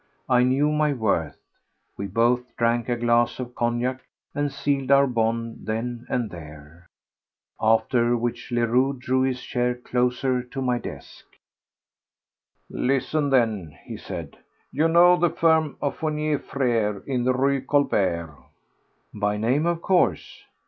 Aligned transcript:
I 0.27 0.41
knew 0.41 0.71
my 0.71 0.93
worth. 0.93 1.37
We 1.95 2.07
both 2.07 2.55
drank 2.57 2.89
a 2.89 2.95
glass 2.95 3.39
of 3.39 3.53
cognac 3.53 4.01
and 4.33 4.51
sealed 4.51 4.89
our 4.89 5.05
bond 5.05 5.67
then 5.67 6.07
and 6.09 6.31
there. 6.31 6.87
After 7.61 8.17
which 8.17 8.49
Leroux 8.51 8.93
drew 8.97 9.21
his 9.21 9.43
chair 9.43 9.75
closer 9.75 10.41
to 10.41 10.59
my 10.59 10.79
desk. 10.79 11.25
"Listen, 12.67 13.29
then," 13.29 13.77
he 13.83 13.95
said. 13.95 14.37
"You 14.71 14.87
know 14.87 15.17
the 15.17 15.29
firm 15.29 15.77
of 15.83 15.97
Fournier 15.97 16.39
Frères, 16.39 17.03
in 17.05 17.23
the 17.23 17.33
Rue 17.35 17.61
Colbert?" 17.61 18.35
"By 19.13 19.37
name, 19.37 19.67
of 19.67 19.83
course. 19.83 20.43